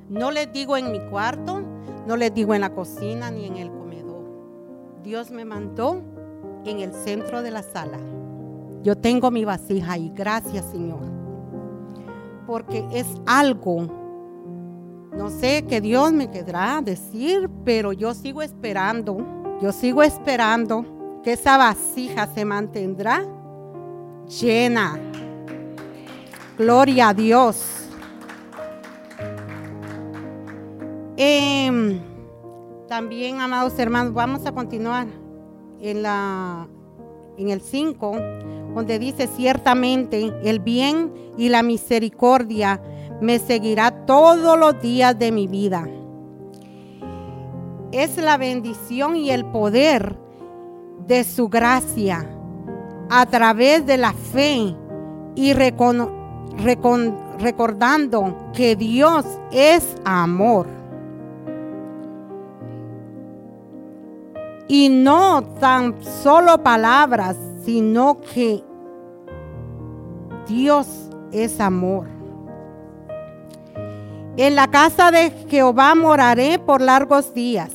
No 0.09 0.31
les 0.31 0.51
digo 0.51 0.77
en 0.77 0.91
mi 0.91 0.99
cuarto, 1.09 1.61
no 2.05 2.17
les 2.17 2.33
digo 2.33 2.53
en 2.53 2.61
la 2.61 2.73
cocina 2.73 3.31
ni 3.31 3.45
en 3.45 3.57
el 3.57 3.69
comedor. 3.71 4.25
Dios 5.03 5.31
me 5.31 5.45
mandó 5.45 6.01
en 6.65 6.79
el 6.79 6.93
centro 6.93 7.41
de 7.41 7.51
la 7.51 7.63
sala. 7.63 7.97
Yo 8.83 8.95
tengo 8.95 9.31
mi 9.31 9.45
vasija 9.45 9.93
ahí, 9.93 10.11
gracias 10.15 10.65
Señor. 10.71 11.01
Porque 12.45 12.87
es 12.91 13.07
algo, 13.25 13.87
no 15.15 15.29
sé 15.29 15.65
qué 15.67 15.81
Dios 15.81 16.13
me 16.13 16.29
querrá 16.31 16.81
decir, 16.81 17.49
pero 17.65 17.91
yo 17.91 18.13
sigo 18.13 18.41
esperando, 18.41 19.17
yo 19.61 19.71
sigo 19.71 20.03
esperando 20.03 20.85
que 21.23 21.33
esa 21.33 21.57
vasija 21.57 22.27
se 22.27 22.45
mantendrá 22.45 23.25
llena. 24.39 24.97
Gloria 26.57 27.09
a 27.09 27.13
Dios. 27.13 27.89
Em, 31.17 31.99
también, 32.87 33.41
amados 33.41 33.77
hermanos, 33.79 34.13
vamos 34.13 34.45
a 34.45 34.51
continuar 34.51 35.07
en, 35.81 36.03
la, 36.03 36.67
en 37.37 37.49
el 37.49 37.61
5, 37.61 38.17
donde 38.75 38.99
dice, 38.99 39.27
ciertamente 39.27 40.33
el 40.43 40.59
bien 40.59 41.13
y 41.37 41.49
la 41.49 41.63
misericordia 41.63 42.81
me 43.21 43.39
seguirá 43.39 44.05
todos 44.05 44.59
los 44.59 44.79
días 44.81 45.17
de 45.17 45.31
mi 45.31 45.47
vida. 45.47 45.87
Es 47.91 48.17
la 48.17 48.37
bendición 48.37 49.15
y 49.15 49.31
el 49.31 49.45
poder 49.45 50.17
de 51.07 51.23
su 51.23 51.47
gracia 51.47 52.29
a 53.09 53.25
través 53.25 53.85
de 53.85 53.97
la 53.97 54.13
fe 54.13 54.75
y 55.35 55.53
recordando 55.53 56.11
que 58.53 58.75
Dios 58.75 59.25
es 59.51 59.95
amor. 60.03 60.76
Y 64.67 64.89
no 64.89 65.43
tan 65.59 66.03
solo 66.03 66.61
palabras, 66.61 67.37
sino 67.63 68.19
que 68.21 68.63
Dios 70.47 70.87
es 71.31 71.59
amor. 71.59 72.07
En 74.37 74.55
la 74.55 74.67
casa 74.67 75.09
de 75.09 75.31
Jehová 75.49 75.95
moraré 75.95 76.59
por 76.59 76.81
largos 76.81 77.33
días. 77.33 77.71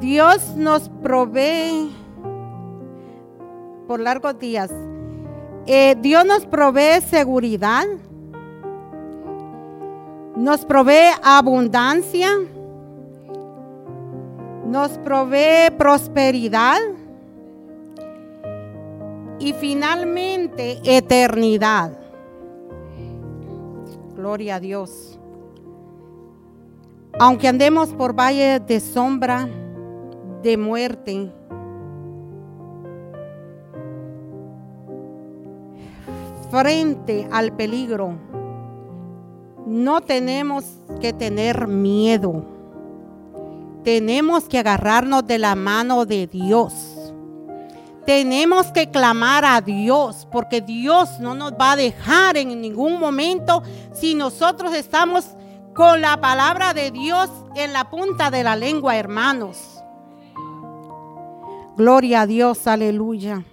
Dios 0.00 0.54
nos 0.56 0.88
provee 0.88 1.90
por 3.88 3.98
largos 3.98 4.38
días. 4.38 4.70
Eh, 5.66 5.96
Dios 6.00 6.24
nos 6.24 6.46
provee 6.46 7.00
seguridad 7.00 7.86
nos 10.36 10.66
provee 10.66 11.12
abundancia, 11.22 12.28
nos 14.66 14.98
provee 14.98 15.70
prosperidad 15.78 16.78
y 19.38 19.54
finalmente 19.54 20.80
eternidad. 20.84 21.98
Gloria 24.14 24.56
a 24.56 24.60
Dios. 24.60 25.18
Aunque 27.18 27.48
andemos 27.48 27.94
por 27.94 28.18
valle 28.18 28.60
de 28.60 28.78
sombra, 28.80 29.48
de 30.42 30.56
muerte, 30.58 31.32
frente 36.50 37.26
al 37.32 37.52
peligro, 37.52 38.18
no 39.66 40.00
tenemos 40.00 40.64
que 41.00 41.12
tener 41.12 41.66
miedo. 41.66 42.44
Tenemos 43.82 44.44
que 44.44 44.60
agarrarnos 44.60 45.26
de 45.26 45.38
la 45.38 45.54
mano 45.56 46.06
de 46.06 46.28
Dios. 46.28 46.72
Tenemos 48.06 48.68
que 48.68 48.88
clamar 48.88 49.44
a 49.44 49.60
Dios 49.60 50.28
porque 50.30 50.60
Dios 50.60 51.18
no 51.18 51.34
nos 51.34 51.52
va 51.54 51.72
a 51.72 51.76
dejar 51.76 52.36
en 52.36 52.60
ningún 52.60 53.00
momento 53.00 53.64
si 53.92 54.14
nosotros 54.14 54.72
estamos 54.72 55.26
con 55.74 56.00
la 56.00 56.20
palabra 56.20 56.72
de 56.72 56.92
Dios 56.92 57.28
en 57.56 57.72
la 57.72 57.90
punta 57.90 58.30
de 58.30 58.44
la 58.44 58.54
lengua, 58.54 58.96
hermanos. 58.96 59.82
Gloria 61.76 62.22
a 62.22 62.26
Dios, 62.26 62.68
aleluya. 62.68 63.44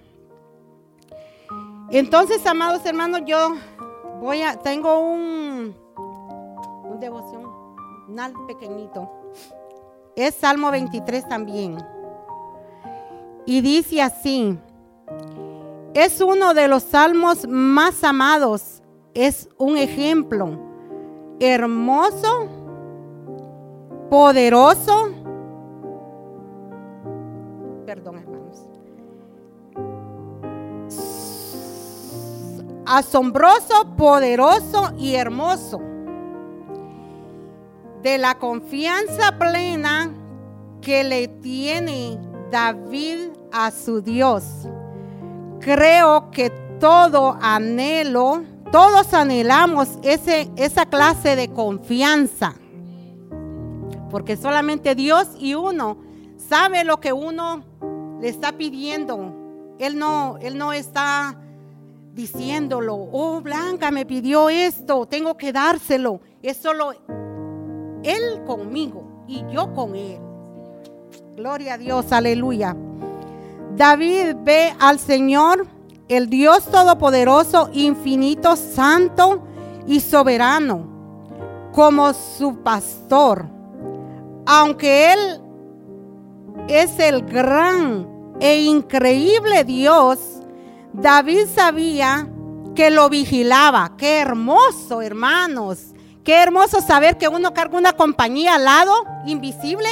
Entonces, 1.90 2.46
amados 2.46 2.86
hermanos, 2.86 3.22
yo 3.26 3.56
voy 4.20 4.42
a 4.42 4.56
tengo 4.56 5.00
un 5.00 5.83
devoción, 7.04 7.44
un 8.08 8.46
pequeñito. 8.46 9.10
Es 10.16 10.34
Salmo 10.34 10.70
23 10.70 11.28
también. 11.28 11.76
Y 13.46 13.60
dice 13.60 14.00
así, 14.00 14.58
es 15.92 16.20
uno 16.20 16.54
de 16.54 16.66
los 16.66 16.82
salmos 16.82 17.46
más 17.46 18.02
amados, 18.04 18.82
es 19.12 19.48
un 19.58 19.76
ejemplo 19.76 20.58
hermoso, 21.40 22.48
poderoso, 24.08 25.10
perdón 27.84 28.18
hermanos, 28.18 28.66
asombroso, 32.86 33.94
poderoso 33.96 34.92
y 34.96 35.16
hermoso 35.16 35.93
de 38.04 38.18
la 38.18 38.36
confianza 38.38 39.36
plena 39.38 40.12
que 40.80 41.02
le 41.02 41.26
tiene 41.26 42.20
David 42.52 43.30
a 43.50 43.72
su 43.72 44.00
Dios. 44.00 44.44
Creo 45.58 46.30
que 46.30 46.50
todo 46.78 47.36
anhelo, 47.40 48.44
todos 48.70 49.12
anhelamos 49.14 49.88
ese, 50.02 50.48
esa 50.54 50.86
clase 50.86 51.34
de 51.34 51.48
confianza 51.48 52.54
porque 54.14 54.36
solamente 54.36 54.94
Dios 54.94 55.26
y 55.40 55.54
uno 55.54 55.96
sabe 56.36 56.84
lo 56.84 57.00
que 57.00 57.12
uno 57.12 57.64
le 58.20 58.28
está 58.28 58.52
pidiendo. 58.52 59.74
Él 59.80 59.98
no, 59.98 60.38
él 60.40 60.56
no 60.56 60.72
está 60.72 61.36
diciéndolo, 62.12 62.94
oh 63.10 63.40
Blanca 63.40 63.90
me 63.90 64.06
pidió 64.06 64.50
esto, 64.50 65.06
tengo 65.06 65.36
que 65.36 65.52
dárselo. 65.52 66.20
Es 66.42 66.58
solo 66.58 66.92
Él 68.04 68.44
conmigo 68.46 69.24
y 69.26 69.44
yo 69.50 69.72
con 69.74 69.94
Él. 69.96 70.18
Gloria 71.36 71.74
a 71.74 71.78
Dios, 71.78 72.12
aleluya. 72.12 72.76
David 73.76 74.36
ve 74.44 74.72
al 74.78 74.98
Señor, 74.98 75.66
el 76.08 76.28
Dios 76.28 76.66
Todopoderoso, 76.66 77.70
infinito, 77.72 78.54
santo 78.56 79.42
y 79.86 80.00
soberano, 80.00 80.86
como 81.72 82.12
su 82.12 82.62
pastor. 82.62 83.46
Aunque 84.46 85.12
Él 85.12 85.40
es 86.68 86.98
el 87.00 87.22
gran 87.22 88.36
e 88.40 88.62
increíble 88.62 89.64
Dios, 89.64 90.18
David 90.92 91.46
sabía 91.52 92.28
que 92.74 92.90
lo 92.90 93.08
vigilaba. 93.08 93.96
Qué 93.96 94.18
hermoso, 94.18 95.02
hermanos. 95.02 95.93
Qué 96.24 96.42
hermoso 96.42 96.80
saber 96.80 97.18
que 97.18 97.28
uno 97.28 97.52
carga 97.52 97.76
una 97.76 97.92
compañía 97.92 98.54
al 98.54 98.64
lado, 98.64 99.04
invisible, 99.26 99.88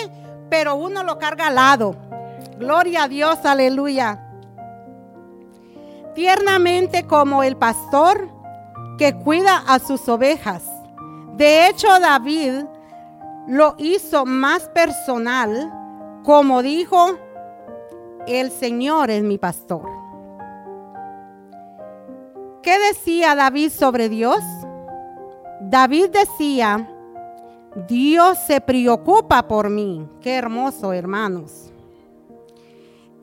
pero 0.48 0.76
uno 0.76 1.04
lo 1.04 1.18
carga 1.18 1.48
al 1.48 1.56
lado. 1.56 1.94
Gloria 2.58 3.04
a 3.04 3.08
Dios, 3.08 3.44
aleluya. 3.44 4.18
Tiernamente 6.14 7.06
como 7.06 7.42
el 7.42 7.56
pastor 7.56 8.28
que 8.96 9.14
cuida 9.14 9.62
a 9.66 9.78
sus 9.78 10.08
ovejas. 10.08 10.62
De 11.36 11.68
hecho, 11.68 11.88
David 12.00 12.64
lo 13.46 13.74
hizo 13.78 14.24
más 14.24 14.68
personal, 14.70 15.70
como 16.24 16.62
dijo, 16.62 17.18
el 18.26 18.50
Señor 18.50 19.10
es 19.10 19.22
mi 19.22 19.36
pastor. 19.36 19.86
¿Qué 22.62 22.78
decía 22.78 23.34
David 23.34 23.70
sobre 23.70 24.08
Dios? 24.08 24.40
David 25.68 26.10
decía, 26.10 26.88
Dios 27.88 28.38
se 28.46 28.60
preocupa 28.60 29.46
por 29.48 29.70
mí. 29.70 30.06
Qué 30.20 30.34
hermoso, 30.34 30.92
hermanos. 30.92 31.72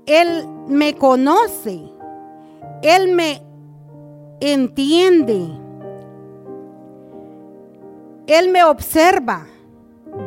Él 0.05 0.47
me 0.67 0.95
conoce. 0.95 1.81
Él 2.81 3.13
me 3.13 3.41
entiende. 4.39 5.47
Él 8.25 8.49
me 8.49 8.63
observa. 8.63 9.45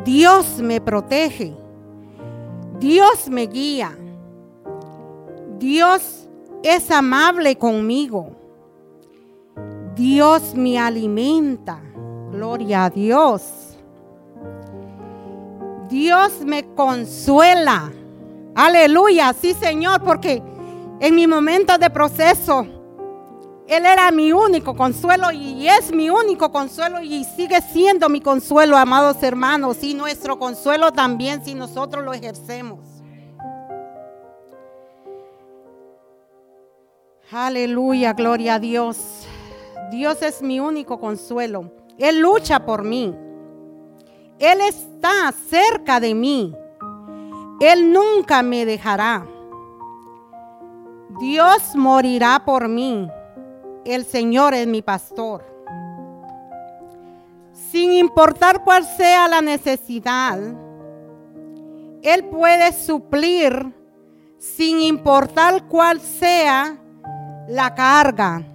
Dios 0.05 0.59
me 0.59 0.81
protege. 0.81 1.57
Dios 2.79 3.29
me 3.29 3.47
guía. 3.47 3.97
Dios 5.59 6.29
es 6.63 6.91
amable 6.91 7.57
conmigo. 7.57 8.31
Dios 9.97 10.55
me 10.55 10.79
alimenta. 10.79 11.83
Gloria 12.33 12.87
a 12.87 12.91
Dios. 12.91 13.77
Dios 15.91 16.41
me 16.41 16.65
consuela. 16.75 17.93
Aleluya, 18.55 19.35
sí 19.39 19.53
Señor, 19.53 20.03
porque 20.03 20.43
en 21.01 21.15
mi 21.15 21.27
momento 21.27 21.77
de 21.77 21.91
proceso, 21.91 22.67
Él 23.69 23.85
era 23.85 24.11
mi 24.11 24.33
único 24.33 24.75
consuelo 24.75 25.31
y 25.31 25.69
es 25.69 25.93
mi 25.93 26.09
único 26.09 26.51
consuelo 26.51 27.03
y 27.03 27.25
sigue 27.25 27.61
siendo 27.61 28.09
mi 28.09 28.23
consuelo, 28.23 28.79
amados 28.79 29.23
hermanos, 29.23 29.83
y 29.83 29.93
nuestro 29.93 30.39
consuelo 30.39 30.91
también 30.91 31.45
si 31.45 31.55
nosotros 31.55 32.03
lo 32.03 32.15
ejercemos. 32.15 32.81
Aleluya, 37.31 38.15
gloria 38.15 38.55
a 38.55 38.59
Dios. 38.59 39.27
Dios 39.91 40.23
es 40.23 40.41
mi 40.41 40.61
único 40.61 40.99
consuelo. 40.99 41.82
Él 42.03 42.19
lucha 42.19 42.67
por 42.67 42.83
mí. 42.83 43.15
Él 44.41 44.61
está 44.61 45.31
cerca 45.49 46.01
de 46.01 46.17
mí. 46.17 46.53
Él 47.61 47.93
nunca 47.93 48.43
me 48.43 48.67
dejará. 48.67 49.25
Dios 51.21 51.77
morirá 51.77 52.43
por 52.45 52.67
mí. 52.67 53.09
El 53.85 54.05
Señor 54.05 54.53
es 54.53 54.67
mi 54.67 54.83
pastor. 54.83 55.45
Sin 57.53 57.93
importar 57.93 58.65
cuál 58.65 58.85
sea 58.85 59.29
la 59.29 59.41
necesidad, 59.41 60.41
Él 62.03 62.25
puede 62.25 62.73
suplir 62.73 63.73
sin 64.39 64.81
importar 64.81 65.69
cuál 65.69 66.01
sea 66.01 66.77
la 67.47 67.73
carga. 67.77 68.52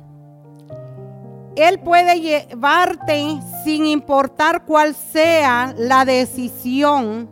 Él 1.57 1.79
puede 1.79 2.21
llevarte 2.21 3.39
sin 3.63 3.87
importar 3.87 4.63
cuál 4.63 4.93
sea 4.93 5.73
la 5.75 6.05
decisión. 6.05 7.27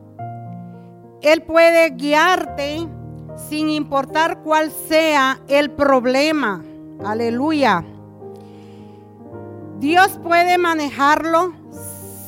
Él 1.21 1.43
puede 1.43 1.91
guiarte 1.91 2.87
sin 3.47 3.69
importar 3.69 4.39
cuál 4.39 4.71
sea 4.71 5.39
el 5.47 5.69
problema. 5.69 6.63
Aleluya. 7.05 7.85
Dios 9.77 10.19
puede 10.23 10.57
manejarlo 10.57 11.53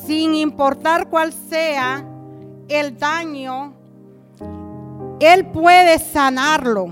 sin 0.05 0.35
importar 0.35 1.09
cuál 1.09 1.33
sea 1.33 2.05
el 2.67 2.95
daño. 2.99 3.73
Él 5.19 5.47
puede 5.47 5.97
sanarlo. 5.97 6.91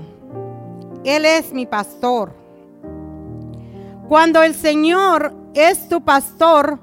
Él 1.04 1.24
es 1.24 1.52
mi 1.52 1.64
pastor. 1.64 2.35
Cuando 4.08 4.42
el 4.42 4.54
Señor 4.54 5.34
es 5.54 5.88
tu 5.88 6.04
pastor, 6.04 6.78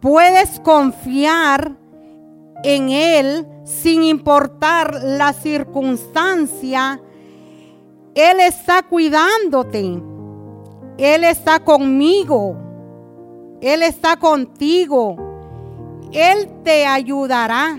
puedes 0.00 0.60
confiar 0.60 1.76
en 2.62 2.90
Él 2.90 3.46
sin 3.64 4.02
importar 4.02 5.00
la 5.02 5.32
circunstancia. 5.32 7.00
Él 8.14 8.40
está 8.40 8.82
cuidándote. 8.82 10.02
Él 10.98 11.24
está 11.24 11.60
conmigo. 11.60 12.56
Él 13.62 13.82
está 13.82 14.16
contigo. 14.16 15.16
Él 16.12 16.50
te 16.64 16.84
ayudará. 16.86 17.78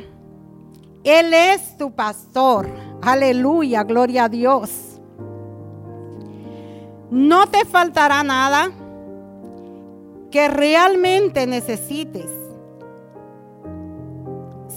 Él 1.04 1.34
es 1.34 1.78
tu 1.78 1.92
pastor. 1.92 2.68
Aleluya, 3.02 3.84
gloria 3.84 4.26
a 4.26 4.30
Dios. 4.30 4.89
No 7.12 7.48
te 7.48 7.66
faltará 7.66 8.22
nada 8.24 8.70
que 10.30 10.48
realmente 10.48 11.48
necesites. 11.48 12.30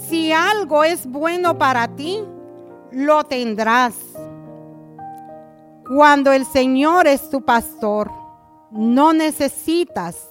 Si 0.09 0.33
algo 0.33 0.83
es 0.85 1.07
bueno 1.07 1.59
para 1.59 1.89
ti, 1.89 2.25
lo 2.91 3.25
tendrás. 3.25 3.95
Cuando 5.87 6.33
el 6.33 6.47
Señor 6.47 7.07
es 7.07 7.29
tu 7.29 7.43
pastor, 7.45 8.11
no 8.71 9.13
necesitas 9.13 10.31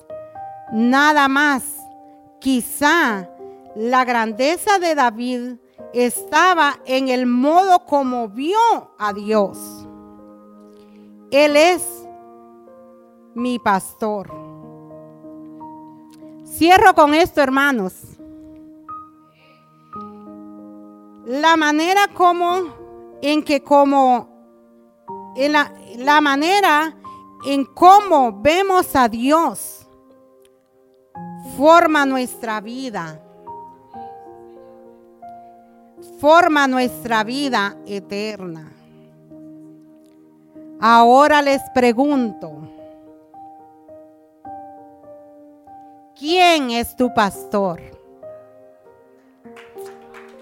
nada 0.72 1.28
más. 1.28 1.64
Quizá 2.40 3.30
la 3.76 4.06
grandeza 4.06 4.80
de 4.80 4.96
David 4.96 5.56
estaba 5.94 6.80
en 6.86 7.10
el 7.10 7.28
modo 7.28 7.86
como 7.86 8.28
vio 8.28 8.58
a 8.98 9.14
Dios. 9.14 9.81
Él 11.32 11.56
es 11.56 12.06
mi 13.34 13.58
pastor. 13.58 14.30
Cierro 16.46 16.94
con 16.94 17.13
esto, 17.13 17.41
hermanos. 17.41 17.94
La 21.26 21.56
manera 21.56 22.10
como, 22.13 23.17
en 23.22 23.44
que 23.44 23.63
como, 23.63 24.28
en 25.38 25.54
la, 25.54 25.74
la 25.98 26.20
manera 26.20 26.98
en 27.46 27.63
cómo 27.65 28.41
vemos 28.41 28.94
a 28.96 29.08
Dios, 29.08 29.88
forma 31.58 32.06
nuestra 32.06 32.60
vida. 32.60 33.24
Forma 36.20 36.67
nuestra 36.67 37.24
vida 37.24 37.78
eterna. 37.86 38.81
Ahora 40.84 41.44
les 41.44 41.62
pregunto, 41.76 42.54
¿quién 46.17 46.72
es 46.72 46.96
tu 46.96 47.13
pastor? 47.13 47.80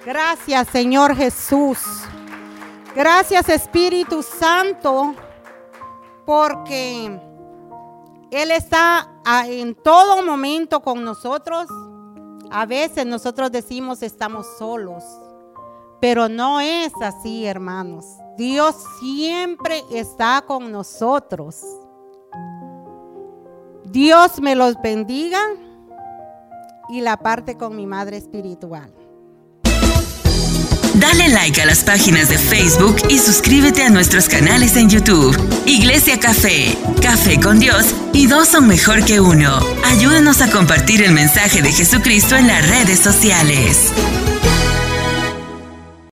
Gracias 0.06 0.70
Señor 0.70 1.14
Jesús. 1.14 1.80
Gracias 2.96 3.50
Espíritu 3.50 4.24
Santo, 4.24 5.14
porque 6.26 7.20
Él 8.32 8.52
está 8.52 9.12
en 9.46 9.76
todo 9.76 10.24
momento 10.24 10.80
con 10.80 11.04
nosotros 11.04 11.68
A 12.50 12.66
veces 12.66 13.06
nosotros 13.06 13.52
decimos 13.52 14.02
estamos 14.02 14.48
solos, 14.58 15.04
pero 16.00 16.30
no 16.30 16.62
es 16.62 16.94
así, 17.02 17.46
hermanos. 17.46 18.06
Dios 18.40 18.74
siempre 19.02 19.84
está 19.92 20.42
con 20.48 20.72
nosotros. 20.72 21.58
Dios 23.84 24.40
me 24.40 24.56
los 24.56 24.82
bendiga 24.82 25.42
y 26.88 27.02
la 27.02 27.18
parte 27.18 27.58
con 27.58 27.76
mi 27.76 27.86
madre 27.86 28.16
espiritual. 28.16 28.94
Dale 30.94 31.28
like 31.28 31.62
a 31.62 31.66
las 31.66 31.84
páginas 31.84 32.30
de 32.30 32.38
Facebook 32.38 32.96
y 33.10 33.18
suscríbete 33.20 33.84
a 33.84 33.90
nuestros 33.90 34.30
canales 34.30 34.78
en 34.78 34.90
YouTube. 34.90 35.38
Iglesia 35.66 36.18
Café, 36.18 36.78
Café 37.02 37.42
con 37.42 37.60
Dios 37.60 37.94
y 38.14 38.28
dos 38.28 38.48
son 38.48 38.70
mejor 38.70 39.04
que 39.04 39.20
uno. 39.20 39.60
Ayúdanos 39.84 40.42
a 40.42 40.50
compartir 40.50 41.04
el 41.04 41.12
mensaje 41.12 41.62
de 41.62 41.74
Jesucristo 41.74 42.38
en 42.38 42.48
las 42.48 42.66
redes 42.70 43.02
sociales. 43.02 43.92